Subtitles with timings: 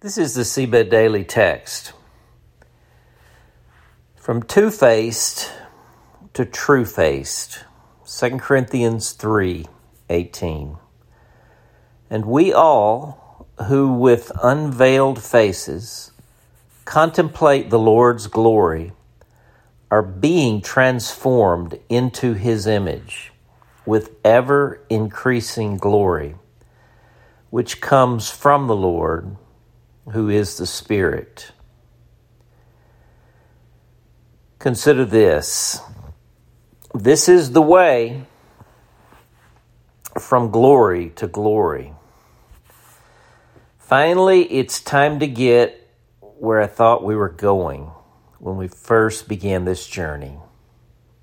[0.00, 1.92] This is the Seedbed Daily Text.
[4.14, 5.50] From two faced
[6.34, 7.64] to true faced,
[8.06, 9.66] 2 Corinthians 3
[10.08, 10.76] 18.
[12.08, 16.12] And we all, who with unveiled faces
[16.84, 18.92] contemplate the Lord's glory,
[19.90, 23.32] are being transformed into his image
[23.84, 26.36] with ever increasing glory,
[27.50, 29.36] which comes from the Lord
[30.12, 31.52] who is the Spirit.
[34.58, 35.80] Consider this.
[36.94, 38.24] This is the way
[40.18, 41.92] from glory to glory.
[43.78, 45.88] Finally, it's time to get
[46.20, 47.90] where I thought we were going
[48.38, 50.38] when we first began this journey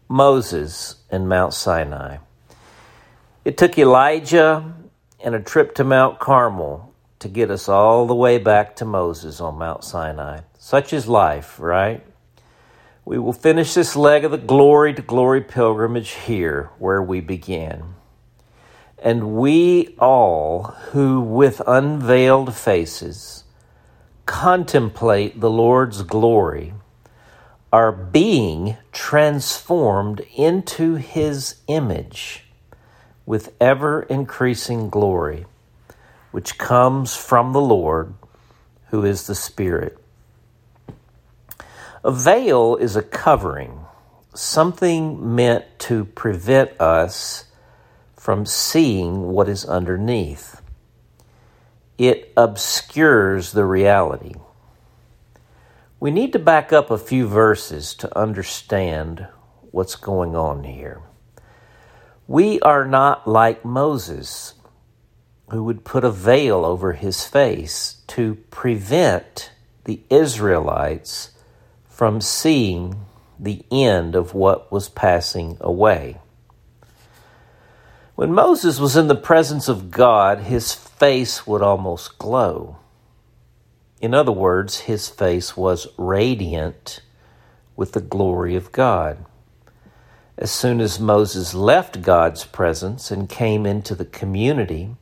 [0.08, 2.17] Moses and Mount Sinai.
[3.44, 4.73] It took Elijah
[5.23, 9.41] and a trip to Mount Carmel to get us all the way back to Moses
[9.41, 10.41] on Mount Sinai.
[10.59, 12.05] Such is life, right?
[13.05, 17.95] We will finish this leg of the glory to glory pilgrimage here where we began.
[18.97, 23.44] And we all who with unveiled faces
[24.25, 26.73] contemplate the Lord's glory
[27.72, 32.45] are being transformed into his image
[33.25, 35.45] with ever increasing glory
[36.36, 38.14] which comes from the Lord,
[38.89, 39.97] who is the Spirit.
[42.03, 43.86] A veil is a covering,
[44.33, 47.45] something meant to prevent us
[48.17, 50.61] from seeing what is underneath.
[51.97, 54.33] It obscures the reality.
[56.02, 59.25] We need to back up a few verses to understand
[59.72, 61.02] what's going on here.
[62.28, 64.55] We are not like Moses
[65.49, 69.51] who would put a veil over his face to prevent
[69.85, 71.31] the Israelites
[71.88, 72.95] from seeing
[73.39, 76.17] the end of what was passing away.
[78.16, 82.78] When Moses was in the presence of God, his face would almost glow.
[84.01, 87.01] In other words, his face was radiant
[87.75, 89.25] with the glory of God.
[90.38, 94.95] As soon as Moses left God's presence and came into the community,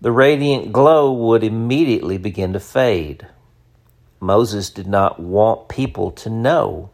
[0.00, 3.26] the radiant glow would immediately begin to fade.
[4.20, 6.90] Moses did not want people to know,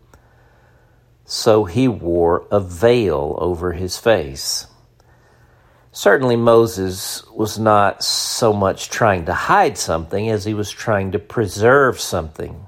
[1.24, 4.66] so he wore a veil over his face.
[5.92, 11.18] Certainly, Moses was not so much trying to hide something as he was trying to
[11.18, 12.66] preserve something.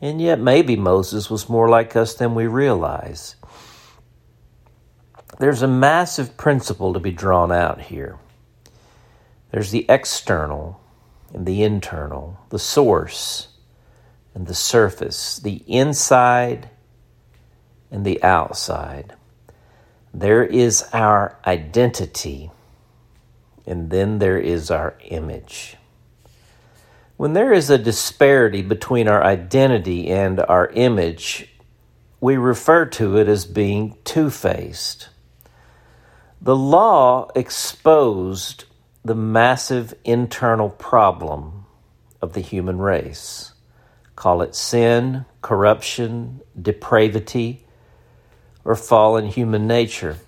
[0.00, 3.36] And yet, maybe Moses was more like us than we realize.
[5.38, 8.18] There's a massive principle to be drawn out here.
[9.50, 10.80] There's the external
[11.32, 13.48] and the internal, the source
[14.34, 16.70] and the surface, the inside
[17.90, 19.14] and the outside.
[20.12, 22.50] There is our identity,
[23.66, 25.76] and then there is our image.
[27.16, 31.48] When there is a disparity between our identity and our image,
[32.20, 35.08] we refer to it as being two faced.
[36.40, 38.64] The law exposed
[39.08, 41.64] the massive internal problem
[42.20, 43.54] of the human race.
[44.16, 47.64] Call it sin, corruption, depravity,
[48.66, 50.18] or fallen human nature.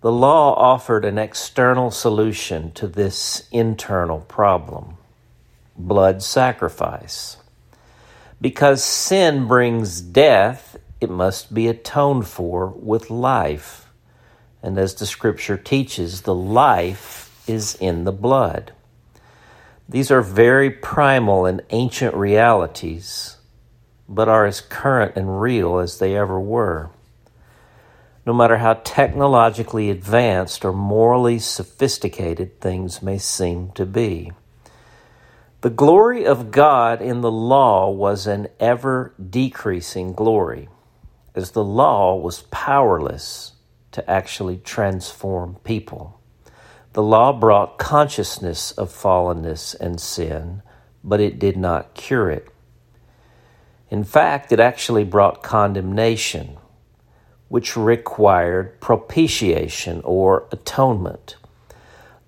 [0.00, 4.96] The law offered an external solution to this internal problem
[5.78, 7.36] blood sacrifice.
[8.40, 13.88] Because sin brings death, it must be atoned for with life.
[14.60, 18.72] And as the scripture teaches, the life is in the blood.
[19.88, 23.36] These are very primal and ancient realities,
[24.08, 26.90] but are as current and real as they ever were.
[28.24, 34.32] No matter how technologically advanced or morally sophisticated things may seem to be.
[35.60, 40.68] The glory of God in the law was an ever decreasing glory,
[41.34, 43.52] as the law was powerless
[43.92, 46.20] to actually transform people.
[46.96, 50.62] The law brought consciousness of fallenness and sin,
[51.04, 52.48] but it did not cure it.
[53.90, 56.56] In fact, it actually brought condemnation,
[57.48, 61.36] which required propitiation or atonement.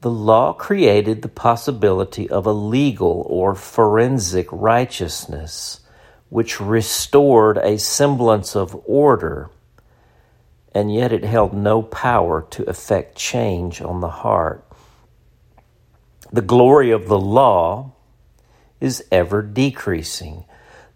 [0.02, 5.80] The law created the possibility of a legal or forensic righteousness,
[6.28, 9.48] which restored a semblance of order
[10.74, 14.64] and yet it held no power to effect change on the heart.
[16.30, 17.92] The glory of the law
[18.80, 20.44] is ever decreasing.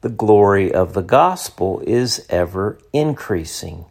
[0.02, 3.86] The glory of the gospel is ever increasing.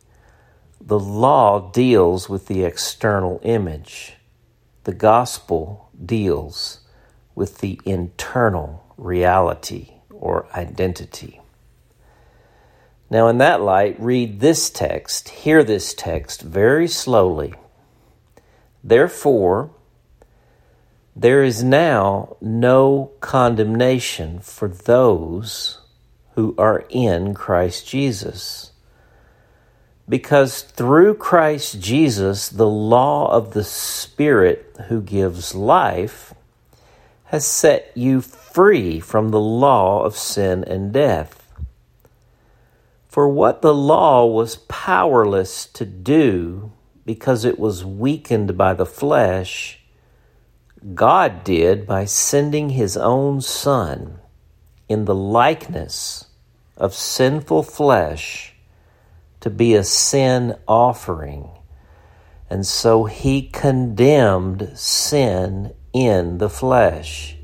[0.80, 4.18] The law deals with the external image.
[4.84, 6.80] The gospel deals
[7.36, 11.41] with the internal reality or identity.
[13.12, 17.54] Now, in that light, read this text, hear this text very slowly.
[18.82, 19.72] Therefore,
[21.14, 25.82] there is now no condemnation for those
[26.36, 28.72] who are in Christ Jesus.
[30.08, 36.34] Because through Christ Jesus, the law of the Spirit who gives life
[37.26, 41.41] has set you free from the law of sin and death.
[43.12, 46.72] For what the law was powerless to do
[47.06, 49.82] because it was weakened by the flesh,
[50.94, 54.20] God did by sending his own Son
[54.88, 56.28] in the likeness
[56.78, 58.54] of sinful flesh
[59.42, 61.50] to be a sin offering.
[62.50, 67.36] And so he condemned sin in the flesh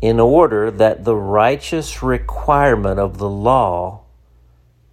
[0.00, 4.01] in order that the righteous requirement of the law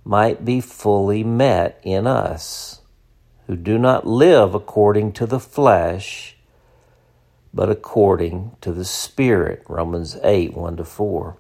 [0.10, 2.82] might be fully met in us,
[3.46, 6.36] who do not live according to the flesh,
[7.54, 9.62] but according to the Spirit.
[9.68, 11.38] Romans 8 1 to 4.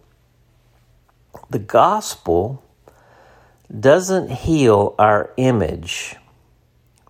[1.49, 2.63] The gospel
[3.79, 6.17] doesn't heal our image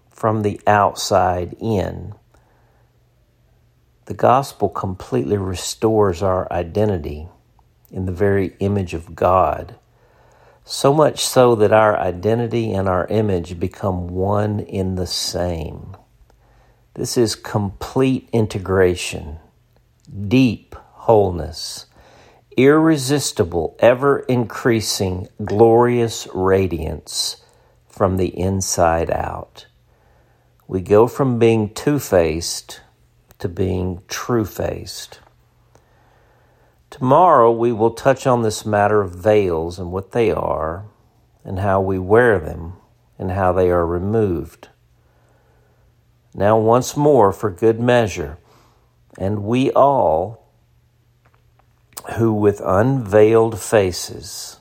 [0.10, 2.14] from the outside in.
[4.06, 7.28] The gospel completely restores our identity
[7.92, 9.76] in the very image of God
[10.72, 15.98] so much so that our identity and our image become one in the same.
[16.94, 19.40] This is complete integration,
[20.28, 21.88] deep wholeness,
[22.56, 27.38] irresistible, ever increasing, glorious radiance
[27.88, 29.66] from the inside out.
[30.68, 32.82] We go from being two faced
[33.40, 35.20] to being true faced.
[36.90, 40.86] Tomorrow we will touch on this matter of veils and what they are,
[41.44, 42.74] and how we wear them,
[43.18, 44.70] and how they are removed.
[46.34, 48.38] Now, once more, for good measure,
[49.18, 50.46] and we all
[52.18, 54.58] who with unveiled faces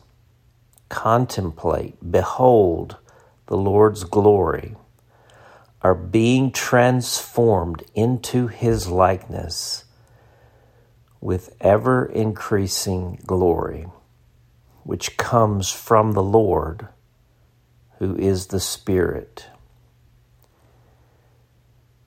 [0.89, 2.97] contemplate, behold
[3.47, 4.75] the Lord's glory,
[5.83, 9.85] are being transformed into his likeness
[11.21, 13.87] with ever increasing glory,
[14.85, 16.89] which comes from the Lord,
[17.99, 19.47] who is the Spirit.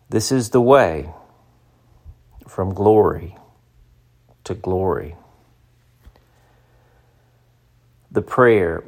[0.09, 1.11] This is the way
[2.47, 3.37] from glory
[4.43, 5.15] to glory.
[8.11, 8.83] The prayer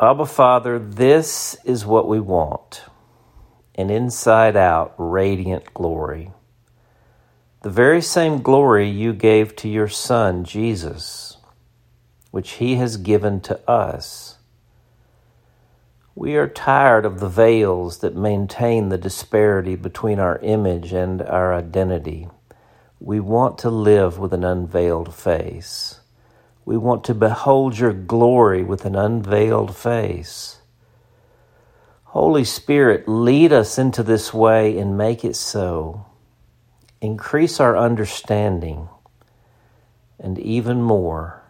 [0.00, 2.84] Abba, Father, this is what we want
[3.74, 6.30] an inside out, radiant glory
[7.62, 11.38] the very same glory you gave to your Son, Jesus,
[12.30, 14.38] which He has given to us.
[16.14, 21.52] We are tired of the veils that maintain the disparity between our image and our
[21.52, 22.28] identity.
[23.00, 26.00] We want to live with an unveiled face.
[26.64, 30.60] We want to behold your glory with an unveiled face.
[32.04, 36.07] Holy Spirit, lead us into this way and make it so
[37.00, 38.88] increase our understanding,
[40.18, 41.42] and even more,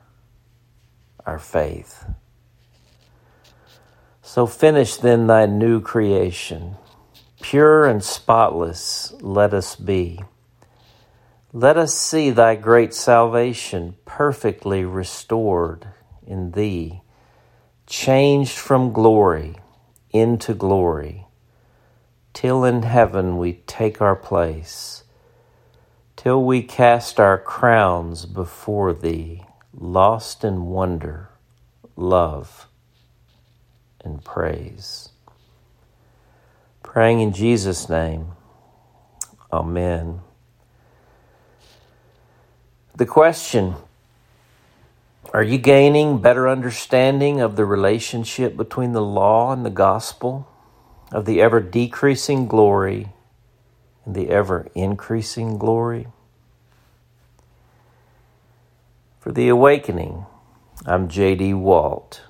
[1.24, 2.04] our faith.
[4.22, 6.76] So finish then thy new creation.
[7.40, 10.20] Pure and spotless let us be.
[11.52, 15.86] Let us see thy great salvation perfectly restored
[16.26, 17.00] in thee,
[17.86, 19.56] changed from glory
[20.10, 21.26] into glory,
[22.34, 25.04] till in heaven we take our place
[26.18, 31.30] till we cast our crowns before Thee, lost in wonder,
[31.94, 32.66] love,
[34.04, 35.10] and praise.
[36.82, 38.32] Praying in Jesus' name,
[39.52, 40.20] Amen.
[42.96, 43.76] The question
[45.32, 50.48] Are you gaining better understanding of the relationship between the law and the gospel,
[51.12, 53.12] of the ever decreasing glory
[54.08, 56.08] the ever increasing glory.
[59.20, 60.24] For the awakening,
[60.86, 61.54] I'm J.D.
[61.54, 62.22] Walt.